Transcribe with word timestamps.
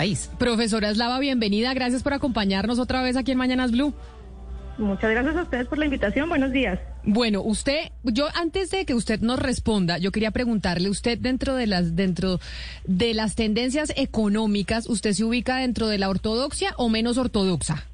país. 0.00 0.30
Profesora 0.38 0.94
Slava, 0.94 1.20
bienvenida. 1.20 1.74
Gracias 1.74 2.02
por 2.02 2.14
acompañarnos 2.14 2.78
otra 2.78 3.02
vez 3.02 3.18
aquí 3.18 3.32
en 3.32 3.36
Mañanas 3.36 3.70
Blue. 3.70 3.92
Muchas 4.78 5.10
gracias 5.10 5.36
a 5.36 5.42
ustedes 5.42 5.66
por 5.66 5.76
la 5.76 5.84
invitación. 5.84 6.26
Buenos 6.26 6.52
días. 6.52 6.80
Bueno, 7.04 7.42
usted, 7.42 7.90
yo 8.02 8.28
antes 8.34 8.70
de 8.70 8.86
que 8.86 8.94
usted 8.94 9.20
nos 9.20 9.38
responda, 9.38 9.98
yo 9.98 10.10
quería 10.10 10.30
preguntarle, 10.30 10.88
usted 10.88 11.18
dentro 11.18 11.54
de 11.54 11.66
las 11.66 11.96
dentro 11.96 12.40
de 12.86 13.12
las 13.12 13.34
tendencias 13.34 13.92
económicas, 13.94 14.88
¿usted 14.88 15.12
se 15.12 15.22
ubica 15.22 15.58
dentro 15.58 15.86
de 15.86 15.98
la 15.98 16.08
ortodoxia 16.08 16.72
o 16.78 16.88
menos 16.88 17.18
ortodoxa? 17.18 17.84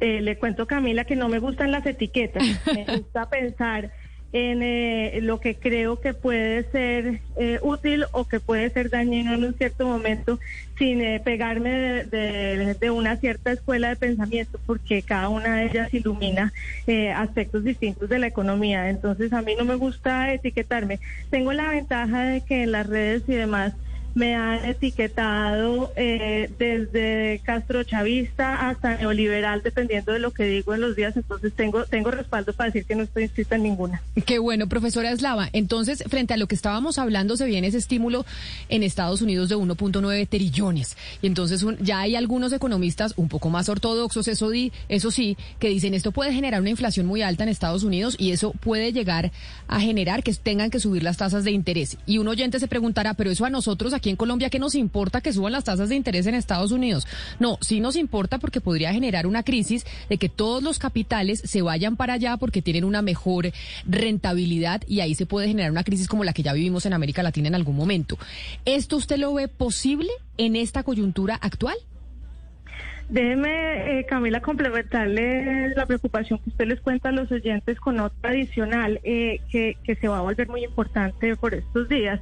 Eh, 0.00 0.20
le 0.20 0.38
cuento 0.38 0.66
Camila 0.66 1.06
que 1.06 1.16
no 1.16 1.30
me 1.30 1.38
gustan 1.38 1.72
las 1.72 1.86
etiquetas. 1.86 2.42
me 2.74 2.84
gusta 2.84 3.30
pensar 3.30 3.90
en 4.32 4.62
eh, 4.62 5.20
lo 5.22 5.40
que 5.40 5.54
creo 5.54 6.00
que 6.00 6.12
puede 6.12 6.64
ser 6.70 7.20
eh, 7.36 7.58
útil 7.62 8.04
o 8.12 8.24
que 8.24 8.40
puede 8.40 8.70
ser 8.70 8.90
dañino 8.90 9.34
en 9.34 9.44
un 9.44 9.54
cierto 9.54 9.86
momento 9.86 10.38
sin 10.76 11.00
eh, 11.00 11.20
pegarme 11.24 12.04
de, 12.04 12.90
una 12.90 13.16
cierta 13.16 13.52
escuela 13.52 13.88
de 13.88 13.96
pensamiento 13.96 14.60
porque 14.66 15.02
cada 15.02 15.28
una 15.28 15.56
de 15.56 15.66
ellas 15.66 15.94
ilumina 15.94 16.52
aspectos 17.14 17.64
distintos 17.64 18.08
de 18.08 18.18
la 18.18 18.26
economía. 18.26 18.88
Entonces 18.90 19.32
a 19.32 19.42
mí 19.42 19.54
no 19.58 19.64
me 19.64 19.74
gusta 19.74 20.32
etiquetarme. 20.32 21.00
Tengo 21.30 21.52
la 21.52 21.68
ventaja 21.68 22.24
de 22.24 22.40
que 22.42 22.62
en 22.62 22.72
las 22.72 22.86
redes 22.86 23.24
y 23.26 23.34
demás 23.34 23.74
me 24.16 24.34
han 24.34 24.64
etiquetado 24.64 25.92
eh, 25.94 26.50
desde 26.58 27.42
castrochavista 27.44 28.70
hasta 28.70 28.96
neoliberal, 28.96 29.62
dependiendo 29.62 30.12
de 30.12 30.20
lo 30.20 30.30
que 30.32 30.44
digo 30.44 30.74
en 30.74 30.80
los 30.80 30.96
días, 30.96 31.14
entonces 31.18 31.52
tengo, 31.52 31.84
tengo 31.84 32.10
respaldo 32.10 32.54
para 32.54 32.70
decir 32.70 32.86
que 32.86 32.94
no 32.94 33.02
estoy 33.02 33.24
inscrita 33.24 33.56
en 33.56 33.64
ninguna. 33.64 34.02
Qué 34.24 34.38
bueno, 34.38 34.68
profesora 34.68 35.12
Eslava. 35.12 35.50
Entonces, 35.52 36.02
frente 36.08 36.32
a 36.32 36.38
lo 36.38 36.46
que 36.46 36.54
estábamos 36.54 36.98
hablando, 36.98 37.36
se 37.36 37.44
viene 37.44 37.66
ese 37.66 37.76
estímulo 37.76 38.24
en 38.70 38.82
Estados 38.82 39.20
Unidos 39.20 39.50
de 39.50 39.56
1.9 39.56 40.26
trillones. 40.26 40.96
Y 41.20 41.26
entonces 41.26 41.62
ya 41.80 42.00
hay 42.00 42.16
algunos 42.16 42.54
economistas 42.54 43.12
un 43.16 43.28
poco 43.28 43.50
más 43.50 43.68
ortodoxos, 43.68 44.28
eso, 44.28 44.48
di, 44.48 44.72
eso 44.88 45.10
sí, 45.10 45.36
que 45.58 45.68
dicen 45.68 45.92
esto 45.92 46.10
puede 46.10 46.32
generar 46.32 46.62
una 46.62 46.70
inflación 46.70 47.04
muy 47.04 47.20
alta 47.20 47.42
en 47.42 47.50
Estados 47.50 47.84
Unidos 47.84 48.16
y 48.18 48.30
eso 48.30 48.52
puede 48.52 48.94
llegar 48.94 49.30
a 49.68 49.78
generar 49.78 50.22
que 50.22 50.32
tengan 50.32 50.70
que 50.70 50.80
subir 50.80 51.02
las 51.02 51.18
tasas 51.18 51.44
de 51.44 51.50
interés. 51.50 51.98
Y 52.06 52.16
un 52.16 52.28
oyente 52.28 52.58
se 52.58 52.66
preguntará, 52.66 53.12
pero 53.12 53.30
eso 53.30 53.44
a 53.44 53.50
nosotros 53.50 53.92
aquí 53.92 54.05
en 54.10 54.16
Colombia, 54.16 54.50
¿qué 54.50 54.58
nos 54.58 54.74
importa 54.74 55.20
que 55.20 55.32
suban 55.32 55.52
las 55.52 55.64
tasas 55.64 55.88
de 55.88 55.96
interés 55.96 56.26
en 56.26 56.34
Estados 56.34 56.72
Unidos? 56.72 57.06
No, 57.38 57.58
sí 57.60 57.80
nos 57.80 57.96
importa 57.96 58.38
porque 58.38 58.60
podría 58.60 58.92
generar 58.92 59.26
una 59.26 59.42
crisis 59.42 59.84
de 60.08 60.18
que 60.18 60.28
todos 60.28 60.62
los 60.62 60.78
capitales 60.78 61.42
se 61.44 61.62
vayan 61.62 61.96
para 61.96 62.14
allá 62.14 62.36
porque 62.36 62.62
tienen 62.62 62.84
una 62.84 63.02
mejor 63.02 63.52
rentabilidad 63.86 64.82
y 64.86 65.00
ahí 65.00 65.14
se 65.14 65.26
puede 65.26 65.48
generar 65.48 65.70
una 65.70 65.84
crisis 65.84 66.08
como 66.08 66.24
la 66.24 66.32
que 66.32 66.42
ya 66.42 66.52
vivimos 66.52 66.86
en 66.86 66.92
América 66.92 67.22
Latina 67.22 67.48
en 67.48 67.54
algún 67.54 67.76
momento. 67.76 68.18
¿Esto 68.64 68.96
usted 68.96 69.18
lo 69.18 69.34
ve 69.34 69.48
posible 69.48 70.10
en 70.38 70.56
esta 70.56 70.82
coyuntura 70.82 71.34
actual? 71.34 71.76
Déjeme, 73.08 74.00
eh, 74.00 74.04
Camila, 74.04 74.40
complementarle 74.40 75.68
la 75.76 75.86
preocupación 75.86 76.40
que 76.40 76.50
usted 76.50 76.66
les 76.66 76.80
cuenta 76.80 77.10
a 77.10 77.12
los 77.12 77.30
oyentes 77.30 77.78
con 77.78 78.00
otra 78.00 78.30
adicional 78.30 79.00
eh, 79.04 79.40
que, 79.48 79.76
se 79.84 80.08
va 80.08 80.18
a 80.18 80.22
volver 80.22 80.48
muy 80.48 80.64
importante 80.64 81.36
por 81.36 81.54
estos 81.54 81.88
días, 81.88 82.20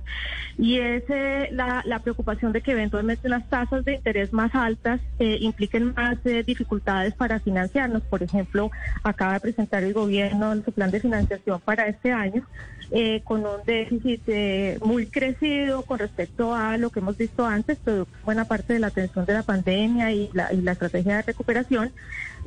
y 0.59 0.79
es 0.79 1.03
eh, 1.09 1.49
la, 1.53 1.83
preocupación 2.03 2.53
de 2.53 2.61
que 2.61 2.73
eventualmente 2.73 3.31
las 3.31 3.49
tasas 3.49 3.83
de 3.87 3.95
interés 3.95 4.35
más 4.35 4.55
altas 4.55 5.01
impliquen 5.19 5.95
más 5.95 6.23
dificultades 6.45 7.15
para 7.15 7.41
financiarnos. 7.41 8.03
Por 8.03 8.23
ejemplo, 8.23 8.71
acaba 9.03 9.35
de 9.35 9.41
presentar 9.41 9.83
el 9.85 9.95
gobierno 9.95 10.55
su 10.65 10.73
plan 10.73 10.91
de 10.91 11.01
financiación 11.01 11.61
para 11.61 11.87
este 11.87 12.13
año, 12.13 12.47
eh, 12.91 13.23
con 13.25 13.41
un 13.41 13.65
déficit 13.67 14.23
eh, 14.27 14.79
muy 14.85 15.07
crecido 15.07 15.83
con 15.83 15.99
respecto 15.99 16.55
a 16.55 16.77
lo 16.77 16.91
que 16.91 17.01
hemos 17.01 17.17
visto 17.17 17.45
antes, 17.47 17.79
pero 17.83 18.07
buena 18.25 18.45
parte 18.45 18.75
de 18.75 18.79
la 18.79 18.89
atención 18.89 19.25
de 19.25 19.33
la 19.33 19.43
pandemia 19.43 20.13
y 20.13 20.31
la, 20.33 20.53
y 20.53 20.61
la 20.61 20.74
estrategia 20.75 21.17
de 21.17 21.23
recuperación. 21.23 21.91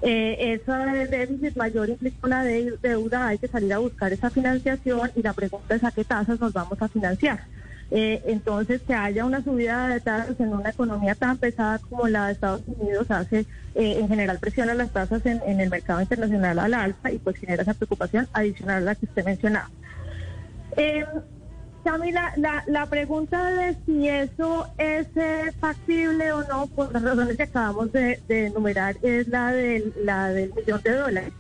Eh, 0.02 0.54
ese 0.54 1.08
déficit 1.08 1.58
mayor 1.58 1.90
implica 1.90 2.18
una 2.24 2.44
deuda, 2.44 3.28
hay 3.28 3.40
que 3.40 3.48
salir 3.48 3.74
a 3.74 3.80
buscar 3.80 4.14
esa 4.14 4.30
financiación 4.30 5.12
y 5.16 5.24
la 5.24 5.34
pregunta 5.34 5.76
es 5.76 5.84
a 5.84 5.92
qué 5.92 6.04
tasas 6.04 6.40
nos 6.40 6.54
vamos 6.54 6.82
a 6.82 6.88
financiar. 6.88 7.46
Eh, 7.90 8.22
entonces, 8.28 8.82
que 8.82 8.94
haya 8.94 9.26
una 9.26 9.44
subida 9.44 9.88
de 9.88 10.02
tasas 10.02 10.40
en 10.40 10.54
una 10.54 10.70
economía 10.70 11.16
tan 11.16 11.38
pesada 11.38 11.80
como 11.80 12.08
la 12.08 12.28
de 12.28 12.34
Estados 12.34 12.62
Unidos 12.68 13.10
hace, 13.10 13.46
en 13.76 14.08
general, 14.08 14.40
presiona 14.40 14.74
las 14.74 14.92
tasas 14.92 15.26
en, 15.26 15.42
en, 15.46 15.60
el 15.62 15.70
mercado 15.70 16.02
internacional 16.02 16.60
al 16.60 16.74
alza 16.74 17.12
y 17.12 17.20
pues 17.20 17.38
genera 17.38 17.62
esa 17.62 17.74
preocupación 17.74 18.28
adicional 18.34 18.78
a 18.78 18.86
la 18.86 18.96
que 18.96 19.06
usted 19.06 19.24
mencionaba. 19.24 19.70
Eh, 20.78 21.04
Camila, 21.88 22.34
la, 22.36 22.66
la, 22.68 22.86
pregunta 22.88 23.46
de 23.46 23.74
si 23.86 24.10
eso 24.10 24.68
es 24.78 25.08
eh, 25.16 25.54
factible 25.58 26.34
o 26.34 26.44
no, 26.44 26.68
por 26.68 26.92
las 26.92 27.02
razones 27.02 27.38
que 27.38 27.44
acabamos 27.44 27.94
de, 27.94 28.20
enumerar, 28.28 28.98
es 29.02 29.30
la 29.30 29.54
del, 29.54 29.94
la 30.04 30.28
del 30.28 30.54
millón 30.54 30.82
de 30.84 30.92
dólares. 30.92 31.34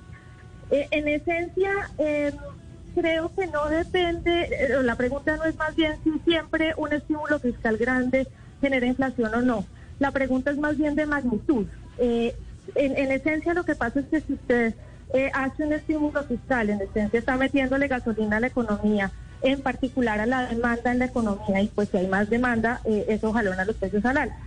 Eh, 0.71 0.87
en 0.91 1.09
esencia, 1.09 1.89
em, 1.97 2.33
creo 2.95 3.29
que 3.35 3.47
no 3.47 3.67
depende, 3.67 4.43
eh, 4.43 4.83
la 4.83 4.95
pregunta 4.95 5.35
no 5.35 5.43
es 5.43 5.57
más 5.57 5.75
bien 5.75 5.97
si 6.05 6.17
siempre 6.19 6.73
un 6.77 6.93
estímulo 6.93 7.39
fiscal 7.39 7.75
grande 7.75 8.25
genera 8.61 8.85
inflación 8.85 9.35
o 9.35 9.41
no. 9.41 9.65
La 9.99 10.11
pregunta 10.11 10.51
es 10.51 10.57
más 10.57 10.77
bien 10.77 10.95
de 10.95 11.07
magnitud. 11.07 11.67
en, 11.97 12.31
en 12.75 13.11
esencia, 13.11 13.53
lo 13.53 13.65
que 13.65 13.75
pasa 13.75 13.99
es 13.99 14.05
que 14.05 14.21
si 14.21 14.31
usted 14.31 14.75
hace 15.33 15.65
un 15.65 15.73
estímulo 15.73 16.23
fiscal, 16.23 16.69
en 16.69 16.79
esencia 16.79 17.19
está 17.19 17.35
metiéndole 17.35 17.89
gasolina 17.89 18.37
a 18.37 18.39
la 18.39 18.47
economía, 18.47 19.11
en 19.41 19.61
particular 19.61 20.19
a 20.19 20.25
la 20.25 20.47
demanda 20.47 20.91
en 20.91 20.99
la 20.99 21.05
economía 21.05 21.61
y 21.61 21.67
pues 21.67 21.89
si 21.89 21.97
hay 21.97 22.07
más 22.07 22.29
demanda, 22.29 22.81
eh, 22.85 23.05
eso 23.09 23.33
jalona 23.33 23.65
los 23.65 23.75
precios 23.75 24.03
al 24.05 24.17
alza. 24.17 24.37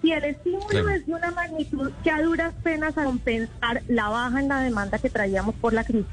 Si 0.00 0.12
el 0.12 0.24
estímulo 0.24 0.88
es 0.88 1.06
de 1.06 1.14
una 1.14 1.30
magnitud 1.30 1.92
que 2.02 2.10
a 2.10 2.20
duras 2.20 2.52
penas 2.62 2.98
a 2.98 3.04
compensar 3.04 3.82
la 3.86 4.08
baja 4.08 4.40
en 4.40 4.48
la 4.48 4.60
demanda 4.60 4.98
que 4.98 5.10
traíamos 5.10 5.54
por 5.54 5.72
la 5.72 5.84
crisis, 5.84 6.06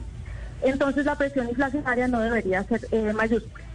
entonces 0.61 1.05
la 1.05 1.15
presión 1.15 1.49
inflacionaria 1.49 2.07
no 2.07 2.19
debería 2.19 2.63
ser 2.63 2.81
eh, 2.91 3.13
mayúscula. 3.13 3.65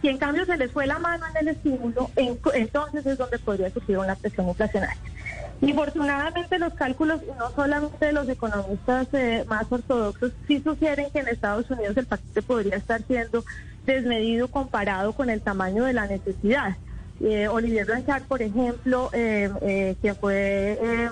Si 0.00 0.08
en 0.08 0.18
cambio 0.18 0.44
se 0.46 0.56
les 0.56 0.72
fue 0.72 0.86
la 0.86 0.98
mano 0.98 1.24
en 1.30 1.36
el 1.46 1.54
estímulo, 1.54 2.10
entonces 2.16 3.04
es 3.04 3.18
donde 3.18 3.38
podría 3.38 3.70
surgir 3.70 3.98
una 3.98 4.14
presión 4.14 4.48
inflacionaria. 4.48 5.09
Infortunadamente 5.62 6.58
los 6.58 6.72
cálculos, 6.72 7.20
no 7.38 7.50
solamente 7.50 8.06
de 8.06 8.12
los 8.12 8.28
economistas 8.28 9.08
eh, 9.12 9.44
más 9.46 9.70
ortodoxos, 9.70 10.32
sí 10.48 10.60
sugieren 10.64 11.10
que 11.12 11.18
en 11.18 11.28
Estados 11.28 11.70
Unidos 11.70 11.96
el 11.98 12.06
paquete 12.06 12.40
podría 12.40 12.76
estar 12.76 13.02
siendo 13.02 13.44
desmedido 13.84 14.48
comparado 14.48 15.12
con 15.12 15.28
el 15.28 15.42
tamaño 15.42 15.84
de 15.84 15.92
la 15.92 16.06
necesidad. 16.06 16.76
Eh, 17.20 17.48
Olivier 17.48 17.84
Blanchard, 17.84 18.22
por 18.22 18.40
ejemplo, 18.40 19.10
eh, 19.12 19.50
eh 19.60 19.96
quien 20.00 20.16
fue 20.16 21.10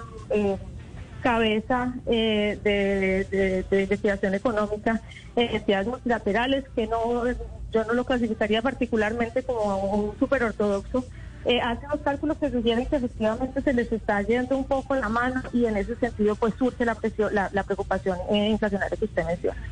cabeza 1.23 1.93
de, 2.07 3.65
investigación 3.71 4.35
económica 4.35 5.03
en 5.37 5.57
entidades 5.57 5.89
multilaterales, 5.89 6.65
que 6.75 6.87
no 6.87 7.25
yo 7.71 7.85
no 7.85 7.93
lo 7.93 8.05
clasificaría 8.05 8.63
particularmente 8.63 9.43
como 9.43 9.77
un 9.95 10.19
super 10.19 10.43
ortodoxo, 10.43 11.05
eh, 11.45 11.61
hacen 11.61 11.89
los 11.91 12.01
cálculos 12.01 12.37
que 12.39 12.51
sugieren 12.51 12.87
que 12.87 12.97
efectivamente 12.97 13.63
se 13.63 13.73
les 13.73 13.91
está 13.93 14.23
yendo 14.23 14.57
un 14.57 14.65
poco 14.65 14.95
la 14.95 15.09
mano 15.09 15.43
y 15.53 15.67
en 15.67 15.77
ese 15.77 15.97
sentido 15.97 16.35
pues 16.35 16.55
surge 16.59 16.85
la, 16.85 16.95
presión, 16.95 17.35
la, 17.35 17.51
la 17.53 17.63
preocupación 17.63 18.19
inflacionaria 18.31 18.97
que 18.97 19.05
usted 19.05 19.25
menciona. 19.25 19.63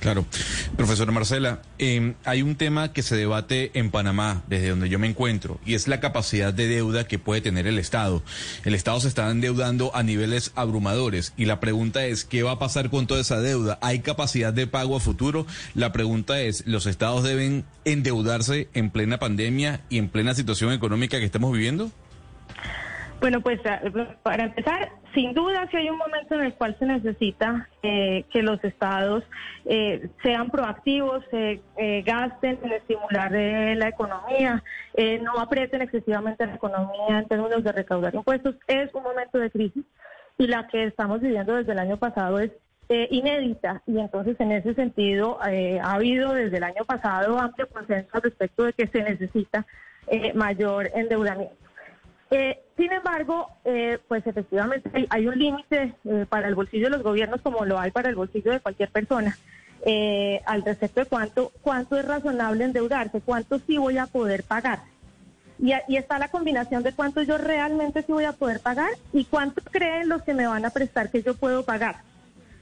Claro. 0.00 0.24
Profesora 0.76 1.12
Marcela, 1.12 1.60
em, 1.78 2.14
hay 2.24 2.42
un 2.42 2.56
tema 2.56 2.92
que 2.92 3.02
se 3.02 3.16
debate 3.16 3.70
en 3.74 3.90
Panamá, 3.90 4.42
desde 4.48 4.70
donde 4.70 4.88
yo 4.88 4.98
me 4.98 5.08
encuentro, 5.08 5.60
y 5.66 5.74
es 5.74 5.88
la 5.88 6.00
capacidad 6.00 6.54
de 6.54 6.68
deuda 6.68 7.06
que 7.06 7.18
puede 7.18 7.40
tener 7.40 7.66
el 7.66 7.78
Estado. 7.78 8.22
El 8.64 8.74
Estado 8.74 9.00
se 9.00 9.08
está 9.08 9.30
endeudando 9.30 9.94
a 9.94 10.02
niveles 10.02 10.52
abrumadores 10.54 11.34
y 11.36 11.44
la 11.44 11.60
pregunta 11.60 12.06
es, 12.06 12.24
¿qué 12.24 12.42
va 12.42 12.52
a 12.52 12.58
pasar 12.58 12.88
con 12.88 13.06
toda 13.06 13.20
esa 13.20 13.40
deuda? 13.40 13.78
¿Hay 13.82 14.00
capacidad 14.00 14.52
de 14.52 14.66
pago 14.66 14.96
a 14.96 15.00
futuro? 15.00 15.46
La 15.74 15.92
pregunta 15.92 16.40
es, 16.40 16.66
¿los 16.66 16.86
Estados 16.86 17.24
deben 17.24 17.64
endeudarse 17.84 18.68
en 18.72 18.90
plena 18.90 19.18
pandemia 19.18 19.82
y 19.90 19.98
en 19.98 20.08
plena 20.08 20.34
situación 20.34 20.72
económica 20.72 21.18
que 21.18 21.24
estamos 21.24 21.52
viviendo? 21.52 21.90
Bueno, 23.20 23.42
pues 23.42 23.60
ah, 23.66 23.82
para 24.22 24.44
empezar, 24.44 24.92
sin 25.14 25.34
duda 25.34 25.68
si 25.70 25.76
hay 25.76 25.90
un 25.90 25.98
momento 25.98 26.36
en 26.36 26.40
el 26.40 26.54
cual 26.54 26.74
se 26.78 26.86
necesita 26.86 27.68
eh, 27.82 28.24
que 28.32 28.42
los 28.42 28.62
estados 28.64 29.24
eh, 29.66 30.08
sean 30.22 30.48
proactivos, 30.50 31.22
se 31.30 31.60
eh, 31.76 32.02
gasten 32.02 32.58
en 32.62 32.72
estimular 32.72 33.30
la 33.30 33.88
economía, 33.88 34.62
no 35.22 35.38
aprieten 35.38 35.82
excesivamente 35.82 36.46
la 36.46 36.54
economía 36.54 37.18
en 37.18 37.28
términos 37.28 37.62
de 37.62 37.72
recaudar 37.72 38.14
impuestos. 38.14 38.56
Es 38.66 38.92
un 38.94 39.02
momento 39.02 39.38
de 39.38 39.50
crisis 39.50 39.84
y 40.38 40.46
la 40.46 40.66
que 40.68 40.84
estamos 40.84 41.20
viviendo 41.20 41.54
desde 41.54 41.72
el 41.72 41.78
año 41.78 41.98
pasado 41.98 42.38
es 42.38 42.50
inédita 42.88 43.82
y 43.86 43.98
entonces 43.98 44.40
en 44.40 44.50
ese 44.52 44.74
sentido 44.74 45.38
ha 45.40 45.92
habido 45.92 46.32
desde 46.32 46.56
el 46.56 46.64
año 46.64 46.84
pasado 46.86 47.38
amplio 47.38 47.68
consenso 47.68 48.18
respecto 48.20 48.64
de 48.64 48.72
que 48.72 48.86
se 48.86 49.02
necesita 49.02 49.66
mayor 50.34 50.90
endeudamiento. 50.94 51.69
Eh, 52.30 52.62
sin 52.76 52.92
embargo, 52.92 53.48
eh, 53.64 53.98
pues 54.06 54.24
efectivamente 54.24 54.88
hay, 55.10 55.26
un 55.26 55.36
límite 55.36 55.94
eh, 56.04 56.26
para 56.28 56.46
el 56.46 56.54
bolsillo 56.54 56.84
de 56.84 56.90
los 56.90 57.02
gobiernos 57.02 57.40
como 57.40 57.64
lo 57.64 57.78
hay 57.78 57.90
para 57.90 58.08
el 58.08 58.14
bolsillo 58.14 58.52
de 58.52 58.60
cualquier 58.60 58.90
persona 58.90 59.36
al 60.44 60.62
respecto 60.62 61.00
de 61.00 61.06
cuánto, 61.06 61.52
cuánto 61.62 61.96
es 61.96 62.04
razonable 62.04 62.64
endeudarse, 62.64 63.22
cuánto 63.22 63.58
sí 63.60 63.78
voy 63.78 63.96
a 63.96 64.06
poder 64.06 64.44
pagar. 64.44 64.80
Y, 65.58 65.72
y, 65.88 65.96
está 65.96 66.18
la 66.18 66.28
combinación 66.28 66.82
de 66.82 66.92
cuánto 66.92 67.22
yo 67.22 67.38
realmente 67.38 68.02
sí 68.02 68.12
voy 68.12 68.24
a 68.24 68.32
poder 68.32 68.60
pagar 68.60 68.90
y 69.14 69.24
cuánto 69.24 69.62
creen 69.62 70.10
los 70.10 70.22
que 70.22 70.34
me 70.34 70.46
van 70.46 70.66
a 70.66 70.70
prestar 70.70 71.10
que 71.10 71.22
yo 71.22 71.34
puedo 71.34 71.64
pagar. 71.64 72.02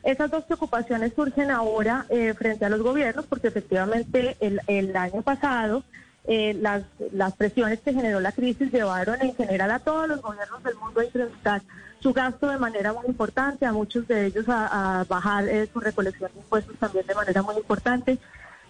Esas 0.05 0.31
dos 0.31 0.45
preocupaciones 0.45 1.13
surgen 1.13 1.51
ahora 1.51 2.07
eh, 2.09 2.35
frente 2.35 2.65
a 2.65 2.69
los 2.69 2.83
gobiernos 2.83 3.27
porque 3.27 3.49
efectivamente 3.49 4.37
el 4.41 4.97
año 4.97 5.23
pasado 5.23 5.83
eh, 6.29 6.55
las, 6.61 6.83
las 7.13 7.35
presiones 7.35 7.81
que 7.81 7.95
generó 7.95 8.21
la 8.21 8.33
crisis 8.33 8.71
llevaron 8.71 9.21
en 9.23 9.35
general 9.35 9.71
a 9.71 9.79
todos 9.79 10.07
los 10.07 10.21
gobiernos 10.21 10.63
del 10.63 10.75
mundo 10.77 11.01
a 11.01 11.05
incrementar 11.07 11.63
su 12.01 12.13
gasto 12.13 12.49
de 12.49 12.59
manera 12.59 12.93
muy 12.93 13.07
importante, 13.07 13.65
a 13.65 13.73
muchos 13.73 14.07
de 14.07 14.27
ellos 14.27 14.45
a, 14.47 15.07
bajar 15.09 15.49
eh, 15.49 15.67
su 15.73 15.81
recolección 15.81 16.31
de 16.35 16.41
impuestos 16.41 16.77
también 16.77 17.07
de 17.07 17.15
manera 17.15 17.43
muy 17.43 17.57
importante. 17.57 18.19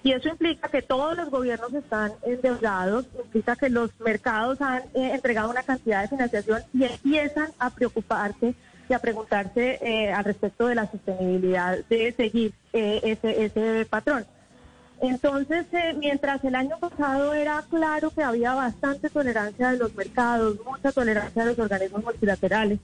Y 0.04 0.12
eso 0.12 0.28
implica 0.28 0.68
que 0.68 0.82
todos 0.82 1.16
los 1.16 1.28
gobiernos 1.30 1.74
están 1.74 2.12
endeudados, 2.24 3.06
implica 3.18 3.56
que 3.56 3.68
los 3.68 3.90
mercados 3.98 4.60
han 4.60 4.82
eh, 4.94 5.10
entregado 5.12 5.50
una 5.50 5.64
cantidad 5.64 6.02
de 6.02 6.08
financiación 6.08 6.62
y 6.72 6.84
empiezan 6.84 7.48
a 7.58 7.70
preocuparse 7.70 8.54
y 8.88 8.94
a 8.94 9.00
preguntarse 9.00 9.80
eh, 9.82 10.12
al 10.12 10.24
respecto 10.24 10.68
de 10.68 10.76
la 10.76 10.88
sostenibilidad 10.88 11.76
de 11.90 12.12
seguir 12.12 12.54
ese, 12.72 13.44
ese 13.44 13.84
patrón. 13.90 14.24
Entonces, 15.00 15.66
mientras 15.96 16.42
el 16.44 16.54
año 16.54 16.76
pasado 16.78 17.32
era 17.32 17.62
claro 17.70 18.10
que 18.10 18.22
había 18.22 18.54
bastante 18.54 19.08
tolerancia 19.10 19.70
de 19.70 19.78
los 19.78 19.94
mercados, 19.94 20.58
mucha 20.64 20.90
tolerancia 20.90 21.44
de 21.44 21.50
los 21.50 21.58
organismos 21.58 22.04
multilaterales, 22.04 22.80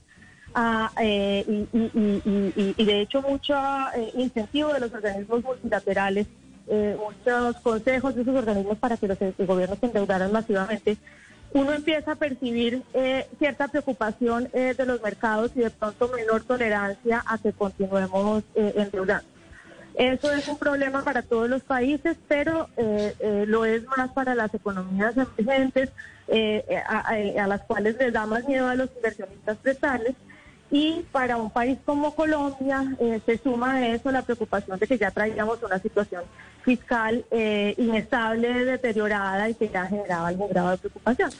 eh, 1.00 1.66
y, 1.72 2.84
de 2.84 3.00
hecho 3.00 3.20
mucho 3.22 3.54
eh, 3.96 4.12
incentivo 4.14 4.72
de 4.72 4.80
los 4.80 4.92
organismos 4.92 5.42
multilaterales, 5.42 6.28
eh, 6.68 6.96
muchos 6.98 7.56
consejos 7.56 8.14
de 8.14 8.22
esos 8.22 8.36
organismos 8.36 8.78
para 8.78 8.96
que 8.96 9.08
los, 9.08 9.18
gobiernos 9.38 9.78
se 9.80 9.86
endeudaran 9.86 10.30
masivamente, 10.30 10.96
uno 11.52 11.72
empieza 11.72 12.12
a 12.12 12.16
percibir 12.16 12.82
cierta 13.38 13.68
preocupación 13.68 14.48
de 14.52 14.86
los 14.86 15.00
mercados 15.02 15.52
y 15.54 15.60
de 15.60 15.70
pronto 15.70 16.08
menor 16.08 16.42
tolerancia 16.42 17.22
a 17.24 17.38
que 17.38 17.52
continuemos 17.52 18.42
endeudando. 18.56 19.33
Eso 19.94 20.32
es 20.32 20.48
un 20.48 20.58
problema 20.58 21.04
para 21.04 21.22
todos 21.22 21.48
los 21.48 21.62
países, 21.62 22.16
pero 22.26 22.68
lo 23.46 23.64
es 23.64 23.84
más 23.96 24.10
para 24.10 24.34
las 24.34 24.52
economías 24.52 25.14
emergentes, 25.16 25.90
a, 26.88 27.46
las 27.46 27.60
cuales 27.62 27.96
les 27.98 28.12
da 28.12 28.26
más 28.26 28.46
miedo 28.48 28.66
a 28.68 28.74
los 28.74 28.90
inversionistas 28.96 29.56
prestarles. 29.58 30.14
Y 30.70 31.04
para 31.12 31.36
un 31.36 31.50
país 31.50 31.78
como 31.84 32.16
Colombia 32.16 32.96
eh, 32.98 33.20
se 33.24 33.38
suma 33.38 33.74
a 33.74 33.88
eso 33.88 34.10
la 34.10 34.22
preocupación 34.22 34.76
de 34.78 34.86
que 34.86 34.98
ya 34.98 35.10
traíamos 35.12 35.62
una 35.62 35.78
situación 35.78 36.22
fiscal 36.64 37.24
eh, 37.30 37.74
inestable, 37.78 38.64
deteriorada 38.64 39.48
y 39.48 39.54
que 39.54 39.68
ya 39.68 39.86
generaba 39.86 40.28
algún 40.28 40.48
grado 40.48 40.70
de 40.70 40.78
preocupación. 40.78 41.30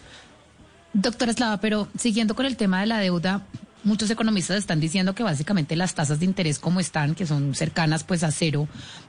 Doctora 0.92 1.32
Slava, 1.32 1.58
pero 1.58 1.88
siguiendo 1.98 2.36
con 2.36 2.46
el 2.46 2.56
tema 2.56 2.80
de 2.80 2.86
la 2.86 2.98
deuda, 2.98 3.42
muchos 3.84 4.10
economistas 4.10 4.58
están 4.58 4.80
diciendo 4.80 5.14
que 5.14 5.22
básicamente 5.22 5.76
las 5.76 5.94
tasas 5.94 6.20
de 6.20 6.26
interés 6.26 6.58
como 6.58 6.80
están, 6.80 7.14
que 7.14 7.26
son 7.26 7.54
cercanas 7.54 8.04
pues 8.04 8.24
a 8.24 8.30
cero, 8.30 8.68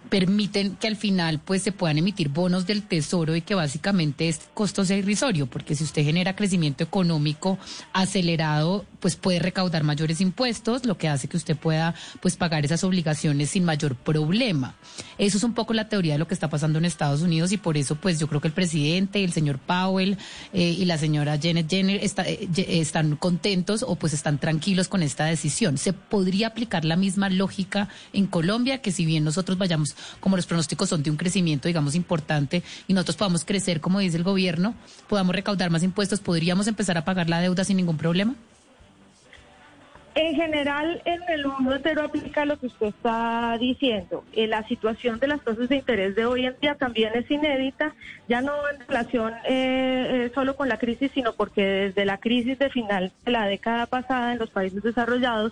permiten 0.09 0.75
que 0.75 0.87
al 0.87 0.95
final 0.95 1.39
pues 1.39 1.63
se 1.63 1.71
puedan 1.71 1.97
emitir 1.97 2.29
bonos 2.29 2.65
del 2.65 2.83
tesoro 2.83 3.35
y 3.35 3.41
que 3.41 3.55
básicamente 3.55 4.29
es 4.29 4.41
costo 4.53 4.83
irrisorio, 4.93 5.47
porque 5.47 5.75
si 5.75 5.83
usted 5.83 6.03
genera 6.03 6.35
crecimiento 6.35 6.83
económico 6.83 7.57
acelerado, 7.93 8.85
pues 8.99 9.15
puede 9.15 9.39
recaudar 9.39 9.83
mayores 9.83 10.21
impuestos, 10.21 10.85
lo 10.85 10.97
que 10.97 11.07
hace 11.07 11.27
que 11.27 11.37
usted 11.37 11.55
pueda 11.55 11.95
pues 12.21 12.35
pagar 12.35 12.65
esas 12.65 12.83
obligaciones 12.83 13.51
sin 13.51 13.65
mayor 13.65 13.95
problema. 13.95 14.75
Eso 15.17 15.37
es 15.37 15.43
un 15.43 15.53
poco 15.53 15.73
la 15.73 15.89
teoría 15.89 16.13
de 16.13 16.19
lo 16.19 16.27
que 16.27 16.33
está 16.33 16.49
pasando 16.49 16.79
en 16.79 16.85
Estados 16.85 17.21
Unidos 17.21 17.51
y 17.51 17.57
por 17.57 17.77
eso 17.77 17.95
pues 17.95 18.19
yo 18.19 18.27
creo 18.27 18.41
que 18.41 18.47
el 18.47 18.53
presidente, 18.53 19.23
el 19.23 19.31
señor 19.31 19.59
Powell 19.59 20.17
eh, 20.53 20.75
y 20.77 20.85
la 20.85 20.97
señora 20.97 21.39
Janet 21.41 21.69
Jenner 21.69 22.01
eh, 22.03 22.49
están 22.67 23.15
contentos 23.15 23.83
o 23.87 23.95
pues 23.95 24.13
están 24.13 24.37
tranquilos 24.65 24.87
con 24.87 25.03
esta 25.03 25.25
decisión. 25.25 25.77
¿Se 25.77 25.93
podría 25.93 26.47
aplicar 26.47 26.85
la 26.85 26.95
misma 26.95 27.29
lógica 27.29 27.87
en 28.13 28.25
Colombia, 28.25 28.81
que 28.81 28.91
si 28.91 29.05
bien 29.05 29.23
nosotros 29.23 29.59
vayamos, 29.59 29.95
como 30.19 30.37
los 30.37 30.47
pronósticos 30.47 30.89
son 30.89 31.03
de 31.03 31.11
un 31.11 31.17
crecimiento, 31.17 31.67
digamos, 31.67 31.93
importante, 31.93 32.63
y 32.87 32.93
nosotros 32.93 33.15
podamos 33.15 33.45
crecer, 33.45 33.79
como 33.79 33.99
dice 33.99 34.17
el 34.17 34.23
gobierno, 34.23 34.73
podamos 35.07 35.35
recaudar 35.35 35.69
más 35.69 35.83
impuestos, 35.83 36.19
¿podríamos 36.19 36.65
empezar 36.65 36.97
a 36.97 37.05
pagar 37.05 37.29
la 37.29 37.41
deuda 37.41 37.63
sin 37.63 37.77
ningún 37.77 37.97
problema? 37.97 38.33
En 40.17 40.33
general, 40.33 41.01
en 41.03 41.21
el 41.27 41.45
mundo 41.45 41.75
entero 41.75 42.05
aplica 42.05 42.45
lo 42.45 42.57
que 42.57 42.67
usted 42.67 42.87
está 42.87 43.57
diciendo. 43.59 44.23
Eh, 44.31 44.47
la 44.47 44.65
situación 44.65 45.19
de 45.19 45.27
las 45.27 45.41
tasas 45.41 45.67
de 45.67 45.75
interés 45.75 46.15
de 46.15 46.25
hoy 46.25 46.45
en 46.45 46.55
día 46.61 46.75
también 46.75 47.11
es 47.15 47.29
inédita, 47.29 47.93
ya 48.29 48.39
no 48.39 48.53
en 48.69 48.79
relación 48.87 49.33
eh, 49.43 49.47
eh, 49.49 50.31
solo 50.33 50.55
con 50.55 50.69
la 50.69 50.77
crisis, 50.79 51.11
sino 51.13 51.33
porque 51.33 51.65
desde 51.65 52.05
la 52.05 52.17
crisis 52.17 52.57
de 52.57 52.69
final 52.69 53.11
de 53.25 53.31
la 53.33 53.45
década 53.45 53.87
pasada 53.87 54.31
en 54.31 54.39
los 54.39 54.49
países 54.51 54.81
desarrollados, 54.81 55.51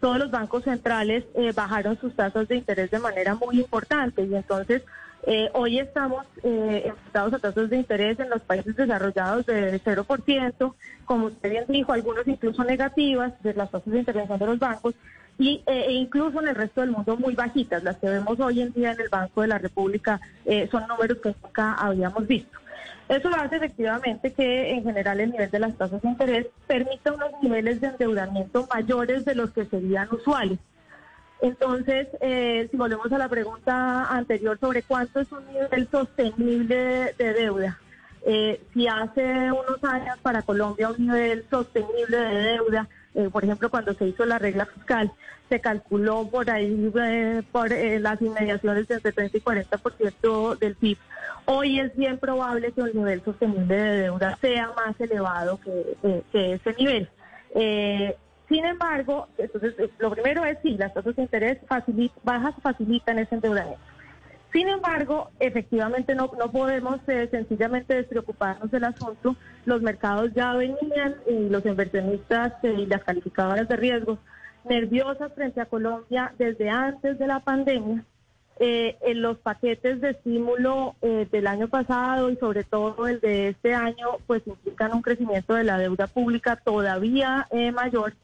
todos 0.00 0.16
los 0.18 0.30
bancos 0.30 0.64
centrales 0.64 1.24
bajaron 1.54 1.98
sus 2.00 2.14
tasas 2.14 2.48
de 2.48 2.56
interés 2.56 2.90
de 2.90 3.00
manera 3.00 3.34
muy 3.34 3.58
importante 3.58 4.22
y 4.22 4.34
entonces 4.34 4.82
eh, 5.24 5.50
hoy 5.52 5.78
estamos 5.78 6.24
eh, 6.42 6.92
a 7.12 7.30
tasas 7.30 7.70
de 7.70 7.76
interés 7.76 8.18
en 8.20 8.30
los 8.30 8.42
países 8.42 8.76
desarrollados 8.76 9.46
de 9.46 9.80
0%, 9.80 10.74
como 11.04 11.26
usted 11.26 11.50
bien 11.50 11.64
dijo, 11.68 11.92
algunos 11.92 12.26
incluso 12.26 12.64
negativas 12.64 13.32
de 13.42 13.54
las 13.54 13.70
tasas 13.70 13.92
de 13.92 13.98
intervención 13.98 14.38
de 14.38 14.46
los 14.46 14.58
bancos, 14.58 14.94
y, 15.38 15.62
eh, 15.66 15.84
e 15.88 15.92
incluso 15.92 16.40
en 16.40 16.48
el 16.48 16.54
resto 16.54 16.80
del 16.80 16.90
mundo 16.90 17.16
muy 17.16 17.34
bajitas. 17.34 17.82
Las 17.82 17.96
que 17.96 18.08
vemos 18.08 18.38
hoy 18.40 18.60
en 18.60 18.72
día 18.72 18.92
en 18.92 19.00
el 19.00 19.08
Banco 19.08 19.42
de 19.42 19.48
la 19.48 19.58
República 19.58 20.20
eh, 20.44 20.68
son 20.70 20.86
números 20.88 21.18
que 21.22 21.34
nunca 21.42 21.74
habíamos 21.74 22.26
visto. 22.26 22.58
Eso 23.08 23.30
hace 23.30 23.56
efectivamente 23.56 24.32
que 24.32 24.72
en 24.72 24.82
general 24.82 25.20
el 25.20 25.30
nivel 25.30 25.50
de 25.50 25.58
las 25.60 25.74
tasas 25.76 26.02
de 26.02 26.08
interés 26.08 26.46
permita 26.66 27.12
unos 27.12 27.30
niveles 27.40 27.80
de 27.80 27.86
endeudamiento 27.86 28.68
mayores 28.72 29.24
de 29.24 29.34
los 29.34 29.50
que 29.50 29.64
serían 29.64 30.08
usuales. 30.10 30.58
Entonces, 31.40 32.08
eh, 32.20 32.66
si 32.70 32.76
volvemos 32.76 33.12
a 33.12 33.18
la 33.18 33.28
pregunta 33.28 34.06
anterior 34.06 34.58
sobre 34.58 34.82
cuánto 34.82 35.20
es 35.20 35.30
un 35.30 35.46
nivel 35.46 35.88
sostenible 35.88 37.14
de 37.16 37.32
deuda, 37.32 37.78
eh, 38.26 38.60
si 38.74 38.88
hace 38.88 39.52
unos 39.52 39.82
años 39.84 40.18
para 40.20 40.42
Colombia 40.42 40.90
un 40.90 41.06
nivel 41.06 41.44
sostenible 41.48 42.16
de 42.16 42.34
deuda, 42.34 42.88
eh, 43.14 43.28
por 43.30 43.44
ejemplo, 43.44 43.70
cuando 43.70 43.94
se 43.94 44.06
hizo 44.06 44.26
la 44.26 44.38
regla 44.38 44.66
fiscal, 44.66 45.12
se 45.48 45.60
calculó 45.60 46.28
por 46.28 46.50
ahí 46.50 46.92
por 47.52 47.70
las 47.70 48.20
inmediaciones 48.20 48.90
entre 48.90 49.12
30 49.12 49.38
y 49.38 49.40
40% 49.40 50.58
del 50.58 50.74
PIB. 50.74 50.98
Hoy 51.46 51.80
es 51.80 51.96
bien 51.96 52.18
probable 52.18 52.72
que 52.72 52.82
el 52.82 52.94
nivel 52.94 53.22
sostenible 53.24 53.74
de 53.74 54.00
deuda 54.02 54.36
sea 54.42 54.72
más 54.76 55.00
elevado 55.00 55.58
que 55.62 56.52
ese 56.52 56.74
nivel. 56.74 57.08
Sin 58.48 58.64
embargo, 58.64 59.28
entonces 59.36 59.74
eh, 59.78 59.90
lo 59.98 60.10
primero 60.10 60.44
es 60.44 60.58
sí, 60.62 60.76
las 60.78 60.94
tasas 60.94 61.14
de 61.14 61.22
interés 61.22 61.58
bajas 62.24 62.54
facilitan 62.62 63.18
ese 63.18 63.34
endeudamiento. 63.34 63.80
Sin 64.52 64.66
embargo, 64.68 65.30
efectivamente 65.38 66.14
no, 66.14 66.30
no 66.38 66.50
podemos 66.50 67.00
eh, 67.06 67.28
sencillamente 67.30 67.94
despreocuparnos 67.94 68.70
del 68.70 68.84
asunto. 68.84 69.36
Los 69.66 69.82
mercados 69.82 70.32
ya 70.34 70.54
venían 70.54 71.16
y 71.28 71.50
los 71.50 71.66
inversionistas 71.66 72.54
eh, 72.62 72.74
y 72.78 72.86
las 72.86 73.04
calificadoras 73.04 73.68
de 73.68 73.76
riesgos 73.76 74.18
nerviosas 74.64 75.32
frente 75.34 75.60
a 75.60 75.66
Colombia 75.66 76.32
desde 76.38 76.70
antes 76.70 77.18
de 77.18 77.26
la 77.26 77.40
pandemia. 77.40 78.04
en 78.60 79.22
los 79.22 79.38
paquetes 79.38 80.00
de 80.00 80.10
estímulo 80.10 80.96
del 81.00 81.46
año 81.46 81.68
pasado 81.68 82.28
y 82.28 82.36
sobre 82.36 82.64
todo 82.64 83.06
el 83.06 83.20
de 83.20 83.50
este 83.50 83.72
año, 83.72 84.18
pues 84.26 84.42
implican 84.46 84.92
un 84.94 85.02
crecimiento 85.02 85.54
de 85.54 85.62
la 85.62 85.78
deuda 85.78 86.08
pública 86.08 86.56
todavía 86.56 87.46
mayor 87.72 88.14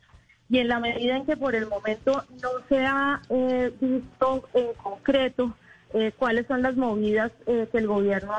y 0.54 0.60
en 0.60 0.68
la 0.68 0.78
medida 0.78 1.16
en 1.16 1.26
que 1.26 1.36
por 1.36 1.56
el 1.56 1.66
momento 1.66 2.22
no 2.40 2.50
se 2.68 2.86
ha 2.86 3.20
eh, 3.28 3.72
visto 3.80 4.48
en 4.54 4.72
concreto 4.80 5.52
eh, 5.92 6.12
cuáles 6.16 6.46
son 6.46 6.62
las 6.62 6.76
movidas 6.76 7.32
eh, 7.48 7.66
que 7.72 7.78
el 7.78 7.88
gobierno 7.88 8.32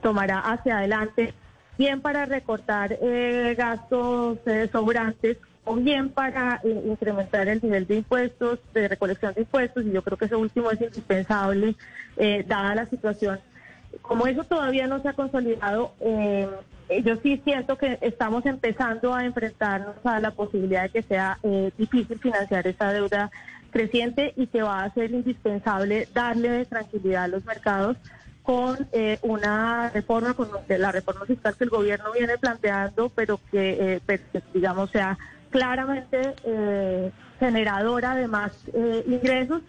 tomará 0.00 0.38
hacia 0.38 0.78
adelante, 0.78 1.34
bien 1.76 2.00
para 2.00 2.24
recortar 2.24 2.98
gastos 3.54 4.38
sobrantes 4.72 5.36
o 5.64 5.76
bien 5.76 6.08
para 6.08 6.62
incrementar 6.64 7.48
el 7.48 7.60
nivel 7.62 7.86
de 7.86 7.96
impuestos, 7.96 8.60
de 8.72 8.88
recolección 8.88 9.34
de 9.34 9.42
impuestos, 9.42 9.84
y 9.84 9.92
yo 9.92 10.00
creo 10.00 10.16
que 10.16 10.24
eso 10.24 10.38
último 10.38 10.70
es 10.70 10.80
indispensable, 10.80 11.76
dada 12.46 12.74
la 12.74 12.86
situación. 12.86 13.38
Como 14.00 14.26
eso 14.26 14.44
todavía 14.44 14.86
no 14.86 15.02
se 15.02 15.08
ha 15.08 15.12
consolidado, 15.12 15.92
eh, 16.00 16.48
yo 17.02 17.16
sí 17.22 17.40
siento 17.44 17.76
que 17.78 17.98
estamos 18.00 18.44
empezando 18.46 19.14
a 19.14 19.24
enfrentarnos 19.24 19.96
a 20.04 20.20
la 20.20 20.32
posibilidad 20.32 20.84
de 20.84 20.88
que 20.90 21.02
sea 21.02 21.38
eh, 21.42 21.70
difícil 21.76 22.18
financiar 22.18 22.66
esa 22.66 22.92
deuda 22.92 23.30
creciente 23.70 24.32
y 24.36 24.46
que 24.46 24.62
va 24.62 24.84
a 24.84 24.94
ser 24.94 25.10
indispensable 25.10 26.08
darle 26.14 26.64
tranquilidad 26.66 27.24
a 27.24 27.28
los 27.28 27.44
mercados 27.44 27.96
con 28.42 28.86
eh, 28.92 29.18
una 29.22 29.90
reforma, 29.90 30.34
con 30.34 30.48
la 30.68 30.92
reforma 30.92 31.24
fiscal 31.24 31.56
que 31.56 31.64
el 31.64 31.70
gobierno 31.70 32.12
viene 32.12 32.36
planteando, 32.38 33.08
pero 33.08 33.40
que, 33.50 34.00
pues, 34.04 34.20
digamos, 34.52 34.90
sea 34.90 35.16
claramente 35.50 36.34
generadora 37.40 38.14
de 38.16 38.28
más 38.28 38.52
ingresos 39.06 39.62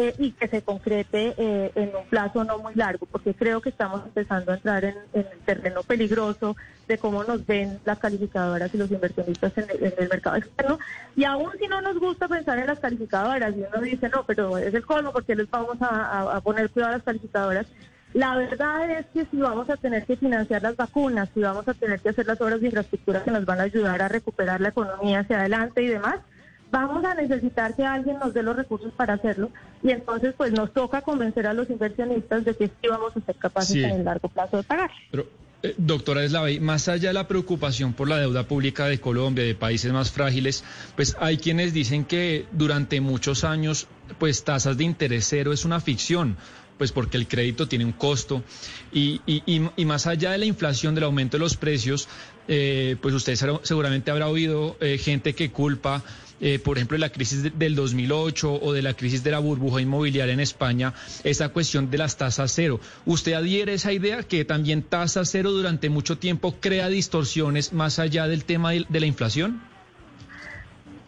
eh, 0.00 0.14
y 0.16 0.30
que 0.30 0.46
se 0.46 0.62
concrete 0.62 1.34
eh, 1.36 1.72
en 1.74 1.88
un 1.88 2.06
plazo 2.08 2.44
no 2.44 2.58
muy 2.58 2.72
largo, 2.76 3.04
porque 3.06 3.34
creo 3.34 3.60
que 3.60 3.70
estamos 3.70 4.00
empezando 4.06 4.52
a 4.52 4.54
entrar 4.54 4.84
en, 4.84 4.94
el 5.12 5.26
terreno 5.44 5.82
peligroso 5.82 6.56
de 6.86 6.98
cómo 6.98 7.24
nos 7.24 7.44
ven 7.44 7.80
las 7.84 7.98
calificadoras 7.98 8.72
y 8.72 8.78
los 8.78 8.92
inversionistas 8.92 9.58
en 9.58 9.64
el, 9.70 10.08
mercado 10.08 10.36
externo. 10.36 10.78
Y 11.16 11.24
aún 11.24 11.50
si 11.58 11.66
no 11.66 11.80
nos 11.80 11.98
gusta 11.98 12.28
pensar 12.28 12.60
en 12.60 12.68
las 12.68 12.78
calificadoras, 12.78 13.52
y 13.56 13.64
uno 13.64 13.82
dice, 13.82 14.08
no, 14.08 14.22
pero 14.24 14.56
es 14.56 14.72
el 14.72 14.86
colmo, 14.86 15.10
porque 15.10 15.34
les 15.34 15.50
vamos 15.50 15.78
a, 15.80 16.40
poner 16.44 16.70
cuidado 16.70 16.92
a 16.92 16.96
las 16.98 17.04
calificadoras. 17.04 17.66
La 18.14 18.36
verdad 18.36 18.88
es 18.92 19.06
que 19.06 19.26
si 19.26 19.38
vamos 19.38 19.68
a 19.68 19.76
tener 19.78 20.04
que 20.06 20.16
financiar 20.16 20.62
las 20.62 20.76
vacunas, 20.76 21.28
si 21.34 21.40
vamos 21.40 21.66
a 21.66 21.74
tener 21.74 21.98
que 21.98 22.10
hacer 22.10 22.24
las 22.24 22.40
obras 22.40 22.60
de 22.60 22.66
infraestructura 22.66 23.24
que 23.24 23.32
nos 23.32 23.44
van 23.44 23.58
a 23.58 23.64
ayudar 23.64 24.00
a 24.00 24.06
recuperar 24.06 24.60
la 24.60 24.68
economía 24.68 25.20
hacia 25.20 25.40
adelante 25.40 25.82
y 25.82 25.88
demás, 25.88 26.20
vamos 26.70 27.04
a 27.04 27.14
necesitar 27.14 27.74
que 27.74 27.84
alguien 27.84 28.18
nos 28.18 28.34
dé 28.34 28.42
los 28.42 28.56
recursos 28.56 28.92
para 28.92 29.14
hacerlo 29.14 29.50
y 29.82 29.90
entonces 29.90 30.34
pues 30.36 30.52
nos 30.52 30.72
toca 30.72 31.02
convencer 31.02 31.46
a 31.46 31.54
los 31.54 31.70
inversionistas 31.70 32.44
de 32.44 32.54
que 32.54 32.66
sí 32.66 32.88
vamos 32.88 33.16
a 33.16 33.20
ser 33.20 33.36
capaces 33.36 33.76
en 33.76 33.90
el 33.90 34.04
largo 34.04 34.28
plazo 34.28 34.58
de 34.58 34.62
pagar. 34.62 34.90
Pero, 35.10 35.26
eh, 35.62 35.74
doctora 35.76 36.22
Eslavey, 36.22 36.60
más 36.60 36.88
allá 36.88 37.08
de 37.08 37.14
la 37.14 37.26
preocupación 37.26 37.92
por 37.92 38.08
la 38.08 38.18
deuda 38.18 38.44
pública 38.44 38.86
de 38.86 39.00
Colombia, 39.00 39.44
de 39.44 39.54
países 39.54 39.92
más 39.92 40.12
frágiles, 40.12 40.62
pues 40.94 41.16
hay 41.18 41.38
quienes 41.38 41.72
dicen 41.72 42.04
que 42.04 42.46
durante 42.52 43.00
muchos 43.00 43.44
años 43.44 43.88
pues 44.18 44.44
tasas 44.44 44.76
de 44.76 44.84
interés 44.84 45.26
cero 45.28 45.52
es 45.52 45.64
una 45.64 45.80
ficción 45.80 46.36
pues 46.78 46.92
porque 46.92 47.16
el 47.16 47.26
crédito 47.26 47.66
tiene 47.66 47.84
un 47.84 47.92
costo 47.92 48.44
y, 48.92 49.20
y, 49.26 49.84
más 49.84 50.06
allá 50.06 50.30
de 50.30 50.38
la 50.38 50.44
inflación, 50.44 50.94
del 50.94 51.04
aumento 51.04 51.36
de 51.36 51.40
los 51.40 51.56
precios, 51.56 52.08
eh, 52.48 52.96
pues 53.00 53.14
usted 53.14 53.36
seguramente 53.62 54.10
habrá 54.10 54.28
oído 54.28 54.76
eh, 54.80 54.98
gente 54.98 55.34
que 55.34 55.50
culpa 55.50 56.02
eh, 56.40 56.58
por 56.58 56.76
ejemplo, 56.76 56.96
la 56.98 57.10
crisis 57.10 57.58
del 57.58 57.74
2008 57.74 58.60
o 58.62 58.72
de 58.72 58.82
la 58.82 58.94
crisis 58.94 59.24
de 59.24 59.32
la 59.32 59.40
burbuja 59.40 59.80
inmobiliaria 59.80 60.32
en 60.32 60.40
España, 60.40 60.94
esa 61.24 61.48
cuestión 61.48 61.90
de 61.90 61.98
las 61.98 62.16
tasas 62.16 62.52
cero. 62.52 62.80
¿Usted 63.06 63.32
adhiere 63.32 63.74
esa 63.74 63.92
idea 63.92 64.22
que 64.22 64.44
también 64.44 64.82
tasa 64.82 65.24
cero 65.24 65.50
durante 65.50 65.90
mucho 65.90 66.18
tiempo 66.18 66.54
crea 66.60 66.88
distorsiones 66.88 67.72
más 67.72 67.98
allá 67.98 68.28
del 68.28 68.44
tema 68.44 68.70
de, 68.70 68.86
la 68.88 69.06
inflación? 69.06 69.60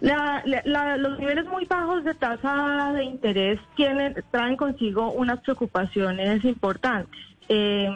los 0.01 1.19
niveles 1.19 1.45
muy 1.47 1.67
bajos 1.67 2.05
de 2.05 2.15
tasa 2.15 2.93
de 2.95 3.05
interés 3.05 3.61
tienen, 3.77 4.17
traen 4.31 4.57
consigo 4.57 5.13
unas 5.13 5.41
preocupaciones 5.41 6.45
importantes. 6.45 7.21
Eh, 7.49 7.89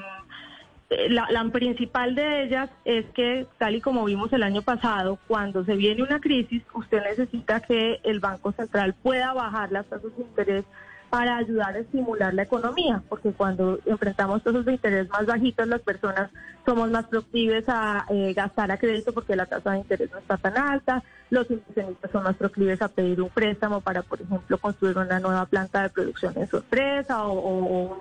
la, 0.90 1.44
principal 1.52 2.14
de 2.14 2.44
ellas 2.44 2.70
es 2.84 3.06
que, 3.14 3.46
tal 3.58 3.76
y 3.76 3.80
como 3.80 4.04
vimos 4.04 4.32
el 4.32 4.42
año 4.42 4.62
pasado, 4.62 5.18
cuando 5.26 5.64
se 5.64 5.76
viene 5.76 6.02
una 6.02 6.20
crisis, 6.20 6.62
usted 6.74 7.02
necesita 7.02 7.60
que 7.60 8.00
el 8.04 8.20
Banco 8.20 8.52
Central 8.52 8.94
pueda 8.94 9.32
bajar 9.32 9.72
las 9.72 9.86
tasas 9.86 10.16
de 10.16 10.22
interés 10.22 10.64
para 11.10 11.36
ayudar 11.36 11.76
a 11.76 11.78
estimular 11.78 12.34
la 12.34 12.42
economía, 12.42 13.00
porque 13.08 13.30
cuando 13.30 13.78
enfrentamos 13.86 14.42
tasas 14.42 14.64
de 14.64 14.72
interés 14.72 15.08
más 15.10 15.26
bajitas, 15.26 15.68
las 15.68 15.80
personas 15.80 16.28
somos 16.66 16.90
más 16.90 17.06
proclives 17.06 17.64
a 17.68 18.04
eh, 18.10 18.32
gastar 18.34 18.72
a 18.72 18.78
crédito 18.78 19.12
porque 19.12 19.36
la 19.36 19.46
tasa 19.46 19.72
de 19.72 19.78
interés 19.78 20.10
no 20.10 20.18
está 20.18 20.38
tan 20.38 20.58
alta, 20.58 21.04
los 21.30 21.48
inversionistas 21.50 22.10
son 22.10 22.24
más 22.24 22.34
proclives 22.34 22.82
a 22.82 22.88
pedir 22.88 23.20
un 23.20 23.28
préstamo 23.28 23.80
para, 23.80 24.02
por 24.02 24.20
ejemplo, 24.20 24.58
construir 24.58 24.98
una 24.98 25.20
nueva 25.20 25.46
planta 25.46 25.82
de 25.82 25.90
producción 25.90 26.34
en 26.36 26.48
su 26.48 26.56
empresa 26.56 27.26
o, 27.26 27.96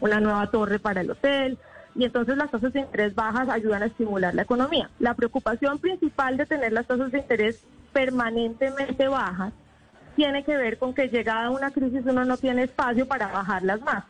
una 0.00 0.20
nueva 0.20 0.48
torre 0.50 0.78
para 0.78 1.00
el 1.00 1.10
hotel 1.10 1.58
y 1.98 2.04
entonces 2.04 2.36
las 2.36 2.48
tasas 2.48 2.72
de 2.72 2.80
interés 2.80 3.12
bajas 3.16 3.48
ayudan 3.48 3.82
a 3.82 3.86
estimular 3.86 4.32
la 4.32 4.42
economía. 4.42 4.88
La 5.00 5.14
preocupación 5.14 5.80
principal 5.80 6.36
de 6.36 6.46
tener 6.46 6.72
las 6.72 6.86
tasas 6.86 7.10
de 7.10 7.18
interés 7.18 7.64
permanentemente 7.92 9.08
bajas 9.08 9.52
tiene 10.14 10.44
que 10.44 10.56
ver 10.56 10.78
con 10.78 10.94
que 10.94 11.08
llegada 11.08 11.50
una 11.50 11.72
crisis 11.72 12.02
uno 12.06 12.24
no 12.24 12.36
tiene 12.36 12.62
espacio 12.62 13.08
para 13.08 13.26
bajarlas 13.26 13.80
más. 13.80 14.04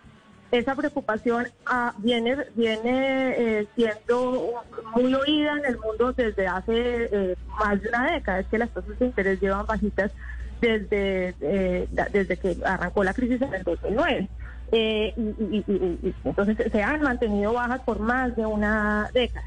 Esa 0.50 0.74
preocupación 0.74 1.46
ah, 1.64 1.94
viene, 1.98 2.36
viene 2.54 3.60
eh, 3.60 3.66
siendo 3.74 4.64
muy 4.94 5.14
oída 5.14 5.52
en 5.52 5.64
el 5.64 5.78
mundo 5.78 6.12
desde 6.12 6.46
hace 6.46 7.08
eh, 7.10 7.36
más 7.58 7.80
de 7.80 7.88
una 7.88 8.12
década, 8.12 8.40
es 8.40 8.46
que 8.48 8.58
las 8.58 8.70
tasas 8.70 8.98
de 8.98 9.06
interés 9.06 9.40
llevan 9.40 9.64
bajitas 9.64 10.12
desde, 10.60 11.34
eh, 11.40 11.88
desde 12.12 12.36
que 12.36 12.56
arrancó 12.66 13.02
la 13.02 13.14
crisis 13.14 13.40
en 13.40 13.54
el 13.54 13.62
2009. 13.62 14.28
Eh, 14.70 15.14
y, 15.16 16.14
entonces 16.24 16.70
se 16.70 16.82
han 16.82 17.00
mantenido 17.00 17.52
bajas 17.52 17.80
por 17.82 18.00
más 18.00 18.36
de 18.36 18.44
una 18.46 19.10
década. 19.12 19.46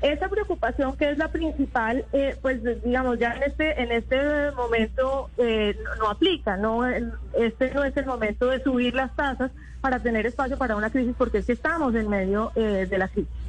Esa 0.00 0.28
preocupación 0.28 0.96
que 0.96 1.10
es 1.10 1.18
la 1.18 1.28
principal, 1.28 2.04
eh, 2.12 2.36
pues 2.42 2.60
digamos 2.84 3.18
ya 3.18 3.32
en 3.32 3.42
este 3.44 3.82
en 3.82 3.90
este 3.90 4.50
momento 4.52 5.30
eh, 5.38 5.76
no, 5.98 6.10
aplica, 6.10 6.56
no 6.56 6.84
este 6.86 7.72
no 7.72 7.84
es 7.84 7.96
el 7.96 8.04
momento 8.04 8.46
de 8.46 8.62
subir 8.62 8.94
las 8.94 9.14
tasas 9.16 9.50
para 9.80 10.00
tener 10.00 10.26
espacio 10.26 10.58
para 10.58 10.76
una 10.76 10.90
crisis 10.90 11.14
porque 11.16 11.38
es 11.38 11.46
que 11.46 11.52
estamos 11.52 11.94
en 11.94 12.08
medio 12.08 12.52
de 12.54 12.98
la 12.98 13.08
crisis. 13.08 13.43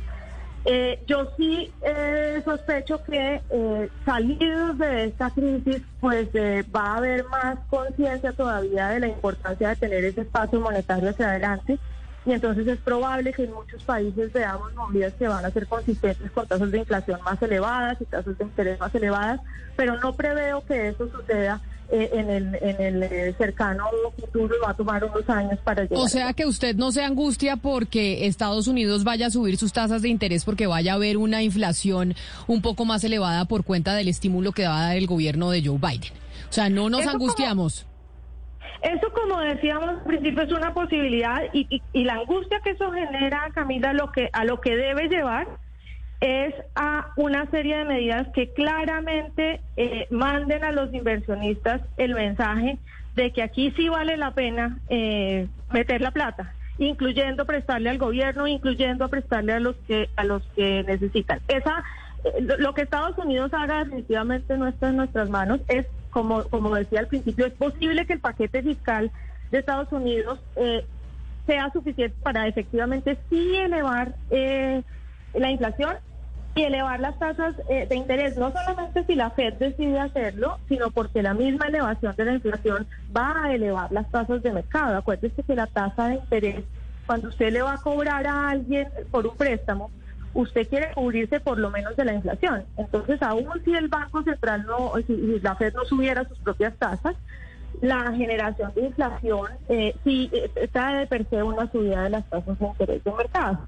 Eh, 0.68 1.04
yo 1.06 1.32
sí 1.38 1.72
eh, 1.82 2.42
sospecho 2.44 3.04
que 3.04 3.44
eh, 3.50 3.90
salidos 4.04 4.78
de 4.80 5.06
esta 5.06 5.30
crisis, 5.30 5.84
pues 6.00 6.28
eh, 6.34 6.66
va 6.76 6.94
a 6.94 6.98
haber 6.98 7.24
más 7.26 7.60
conciencia 7.70 8.34
todavía 8.34 8.90
de 8.90 9.00
la 9.00 9.08
importancia 9.08 9.70
de 9.70 9.76
tener 9.76 10.04
ese 10.04 10.22
espacio 10.22 10.60
monetario 10.60 11.12
hacia 11.12 11.30
adelante. 11.30 11.78
Y 12.26 12.34
entonces 12.34 12.66
es 12.66 12.80
probable 12.80 13.32
que 13.32 13.44
en 13.44 13.54
muchos 13.54 13.84
países 13.84 14.34
veamos 14.34 14.74
movidas 14.74 15.14
que 15.14 15.28
van 15.28 15.46
a 15.46 15.52
ser 15.52 15.68
consistentes 15.68 16.32
con 16.32 16.48
tasas 16.48 16.72
de 16.72 16.80
inflación 16.80 17.22
más 17.24 17.40
elevadas 17.44 18.02
y 18.02 18.06
tasas 18.06 18.36
de 18.36 18.44
interés 18.44 18.80
más 18.80 18.96
elevadas, 18.96 19.42
pero 19.76 20.00
no 20.00 20.16
preveo 20.16 20.66
que 20.66 20.88
eso 20.88 21.08
suceda 21.12 21.62
eh, 21.92 22.10
en 22.14 22.30
el, 22.30 22.56
en 22.62 22.82
el 22.82 23.04
eh, 23.04 23.36
cercano 23.38 23.86
futuro 24.16 24.56
va 24.66 24.72
a 24.72 24.74
tomar 24.74 25.04
unos 25.04 25.30
años 25.30 25.60
para 25.64 25.84
llegar. 25.84 26.00
O 26.00 26.08
sea 26.08 26.34
que 26.34 26.46
usted 26.46 26.76
no 26.76 26.92
se 26.92 27.04
angustia 27.04 27.58
porque 27.58 28.26
Estados 28.26 28.68
Unidos 28.68 29.04
vaya 29.04 29.28
a 29.28 29.30
subir 29.30 29.58
sus 29.58 29.72
tasas 29.74 30.02
de 30.02 30.10
interés 30.10 30.46
porque 30.46 30.68
vaya 30.68 30.94
a 30.94 30.96
haber 30.96 31.18
una 31.18 31.44
inflación 31.44 32.16
un 32.48 32.62
poco 32.62 32.86
más 32.86 33.04
elevada 33.04 33.46
por 33.46 33.64
cuenta 33.64 33.94
del 33.94 34.08
estímulo 34.08 34.52
que 34.52 34.68
va 34.68 34.80
a 34.80 34.88
dar 34.88 34.98
el 34.98 35.08
gobierno 35.08 35.52
de 35.52 35.64
Joe 35.64 35.78
Biden. 35.78 36.14
O 36.50 36.54
sea, 36.54 36.70
no 36.70 36.90
nos 36.90 37.06
angustiamos. 37.06 37.86
eso, 38.82 39.08
como 39.14 39.40
decíamos 39.42 39.90
al 39.90 40.04
principio, 40.04 40.44
es 40.44 40.52
una 40.52 40.74
posibilidad 40.74 41.42
y, 41.54 41.68
y, 41.70 41.82
y, 41.94 42.04
la 42.04 42.16
angustia 42.16 42.60
que 42.64 42.72
eso 42.72 42.92
genera, 42.92 43.50
Camila, 43.54 43.94
lo 43.94 44.12
que, 44.12 44.30
a 44.34 44.44
lo 44.44 44.60
que 44.60 44.76
debe 44.76 45.08
llevar 45.08 45.48
es 46.22 46.54
a 46.76 47.12
una 47.18 47.46
serie 47.52 47.78
de 47.78 47.86
medidas 47.86 48.28
que 48.30 48.52
claramente 48.54 49.62
eh, 49.76 50.08
manden 50.10 50.64
a 50.64 50.72
los 50.72 50.94
inversionistas 50.94 51.82
el 51.98 52.16
mensaje 52.16 52.78
de 53.16 53.32
que 53.32 53.44
aquí 53.44 53.72
sí 53.72 53.90
vale 53.90 54.18
la 54.18 54.32
pena 54.32 54.80
eh, 54.90 55.48
meter 55.72 56.02
la 56.02 56.12
plata, 56.12 56.54
incluyendo 56.78 57.46
prestarle 57.46 57.90
al 57.90 57.98
gobierno, 57.98 58.48
incluyendo 58.48 59.10
prestarle 59.10 59.54
a 59.54 59.60
los 59.60 59.76
que 59.88 60.10
a 60.16 60.24
los 60.24 60.44
que 60.56 60.84
necesitan. 60.84 61.40
Esa 61.48 61.84
eh, 62.24 62.42
lo 62.60 62.74
que 62.74 62.84
Estados 62.84 63.18
Unidos 63.18 63.54
haga 63.54 63.84
definitivamente 63.84 64.58
no 64.58 64.68
está 64.68 64.90
en 64.90 64.98
nuestras 64.98 65.30
manos. 65.30 65.60
Es 65.68 65.86
como 66.12 66.44
como 66.46 66.74
decía 66.76 67.02
al 67.02 67.08
principio, 67.08 67.46
es 67.46 67.54
posible 67.54 68.06
que 68.06 68.14
el 68.14 68.20
paquete 68.20 68.64
fiscal 68.64 69.12
de 69.52 69.60
Estados 69.60 69.92
Unidos 69.92 70.40
sea 71.46 71.70
suficiente 71.72 72.16
para 72.24 72.48
efectivamente 72.48 73.18
sí 73.30 73.56
elevar 73.56 74.16
la 75.38 75.52
inflación 75.52 75.96
y 76.56 76.64
elevar 76.64 77.02
las 77.02 77.20
tasas 77.20 77.56
eh, 77.70 77.86
de 77.88 77.96
interés, 77.96 78.38
no 78.38 78.52
solamente 78.52 79.04
si 79.04 79.16
la 79.16 79.30
Fed 79.30 79.56
decide 79.56 80.00
hacerlo, 80.00 80.58
sino 80.70 80.90
porque 80.90 81.22
la 81.22 81.34
misma 81.34 81.68
elevación 81.68 82.16
de 82.16 82.26
la 82.26 82.34
inflación 82.34 82.88
va 83.16 83.44
a 83.44 83.54
elevar 83.54 83.92
las 83.92 84.10
tasas 84.10 84.42
de 84.42 84.54
mercado. 84.54 84.98
Acuérdese 84.98 85.44
que 85.44 85.56
la 85.56 85.68
tasa 85.68 86.08
de 86.08 86.16
interés, 86.16 86.64
cuando 87.06 87.28
usted 87.28 87.52
le 87.52 87.62
va 87.62 87.74
a 87.74 87.82
cobrar 87.82 88.26
a 88.26 88.50
alguien 88.50 88.88
por 89.12 89.28
un 89.28 89.36
préstamo, 89.36 89.92
usted 90.34 90.68
quiere 90.70 90.94
cubrirse 90.94 91.42
por 91.42 91.58
lo 91.58 91.70
menos 91.72 91.96
de 91.98 92.06
la 92.06 92.14
inflación. 92.14 92.64
Entonces, 92.78 93.22
aún 93.22 93.48
si 93.66 93.74
el 93.74 93.90
Banco 93.90 94.24
Central 94.24 94.66
no, 94.66 94.94
si 95.06 95.40
la 95.42 95.56
Fed 95.56 95.74
no 95.74 95.84
subiera 95.84 96.24
sus 96.24 96.38
propias 96.40 96.74
tasas, 96.78 97.16
la 97.82 98.14
generación 98.14 98.72
de 98.76 98.86
inflación 98.86 99.48
eh, 99.68 99.94
sí 100.06 100.30
eh, 100.32 100.70
trae 100.72 101.00
de 101.00 101.08
per 101.08 101.26
se 101.30 101.44
una 101.44 101.70
subida 101.70 102.04
de 102.04 102.10
las 102.12 102.30
tasas 102.30 102.58
de 102.58 102.66
interés 102.66 103.04
de 103.04 103.12
mercado. 103.12 103.60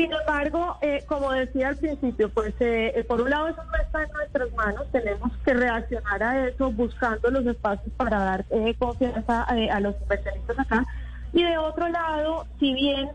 Sin 0.00 0.10
embargo, 0.14 0.78
eh, 0.80 1.04
como 1.06 1.30
decía 1.30 1.68
al 1.68 1.76
principio, 1.76 2.30
pues 2.30 2.54
eh, 2.58 2.90
eh, 2.96 3.04
por 3.04 3.20
un 3.20 3.28
lado 3.28 3.48
eso 3.48 3.62
no 3.62 3.76
está 3.76 4.02
en 4.02 4.10
nuestras 4.12 4.50
manos, 4.54 4.86
tenemos 4.92 5.30
que 5.44 5.52
reaccionar 5.52 6.22
a 6.22 6.48
eso 6.48 6.72
buscando 6.72 7.30
los 7.30 7.44
espacios 7.44 7.92
para 7.98 8.18
dar 8.18 8.46
confianza 8.78 9.42
a 9.42 9.80
los 9.80 9.94
inversionistas 10.00 10.58
acá. 10.58 10.86
Y 11.34 11.42
de 11.42 11.58
otro 11.58 11.86
lado, 11.90 12.46
si 12.58 12.72
bien 12.72 13.10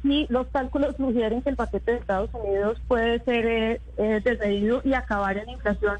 si 0.00 0.26
los 0.30 0.46
cálculos 0.46 0.96
sugieren 0.96 1.42
que 1.42 1.50
el 1.50 1.56
paquete 1.56 1.92
de 1.92 1.98
Estados 1.98 2.30
Unidos 2.32 2.80
puede 2.88 3.18
ser 3.24 3.82
desmedido 4.22 4.80
y 4.84 4.94
acabar 4.94 5.36
en 5.36 5.50
inflación, 5.50 5.98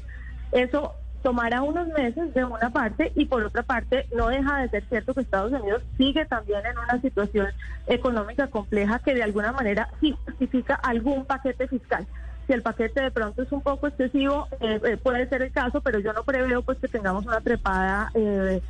eso 0.51 0.95
tomará 1.25 1.63
unos 1.63 1.87
meses 1.87 2.31
de 2.35 2.45
una 2.45 2.69
parte 2.69 3.11
y 3.15 3.25
por 3.25 3.43
otra 3.43 3.63
parte 3.63 4.05
no 4.15 4.27
deja 4.27 4.61
de 4.61 4.69
ser 4.69 4.83
cierto 4.89 5.15
que 5.15 5.21
Estados 5.21 5.51
Unidos 5.51 5.81
sigue 5.97 6.23
también 6.25 6.59
en 6.63 6.77
una 6.77 7.01
situación 7.01 7.47
económica 7.87 8.45
compleja 8.45 8.99
que 8.99 9.15
de 9.15 9.23
alguna 9.23 9.51
manera 9.51 9.89
sí 9.99 10.15
justifica 10.23 10.75
algún 10.75 11.25
paquete 11.25 11.67
fiscal. 11.67 12.05
Si 12.45 12.53
el 12.53 12.61
paquete 12.61 13.01
de 13.01 13.09
pronto 13.09 13.41
es 13.41 13.51
un 13.51 13.61
poco 13.61 13.87
excesivo, 13.87 14.47
eh, 14.59 14.79
eh, 14.85 14.97
puede 14.97 15.27
ser 15.27 15.41
el 15.41 15.51
caso, 15.51 15.81
pero 15.81 15.97
yo 15.97 16.13
no 16.13 16.23
preveo 16.23 16.61
pues 16.61 16.77
que 16.77 16.87
tengamos 16.87 17.25
una 17.25 17.41
trepada 17.41 18.11
eh, 18.13 18.61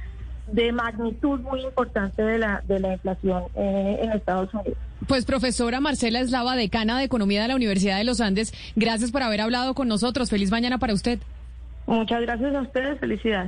de 0.47 0.71
magnitud 0.71 1.41
muy 1.41 1.59
importante 1.59 2.21
de 2.23 2.37
la, 2.37 2.63
de 2.65 2.79
la 2.79 2.93
inflación 2.93 3.43
eh, 3.55 3.99
en 4.01 4.11
Estados 4.13 4.53
Unidos. 4.53 4.77
Pues 5.09 5.25
profesora 5.25 5.81
Marcela 5.81 6.21
Eslava, 6.21 6.55
decana 6.55 6.99
de 6.99 7.03
Economía 7.03 7.41
de 7.41 7.49
la 7.49 7.55
Universidad 7.57 7.97
de 7.97 8.05
los 8.05 8.21
Andes, 8.21 8.53
gracias 8.77 9.11
por 9.11 9.23
haber 9.23 9.41
hablado 9.41 9.73
con 9.73 9.89
nosotros. 9.89 10.29
Feliz 10.29 10.51
mañana 10.51 10.77
para 10.77 10.93
usted. 10.93 11.19
Muchas 11.85 12.21
gracias 12.21 12.55
a 12.55 12.61
ustedes, 12.61 12.99
felicidades. 12.99 13.43